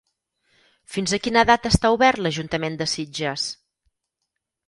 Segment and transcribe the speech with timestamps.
[0.93, 3.47] Fins a quina data està obert l'Ajuntament de Sitges?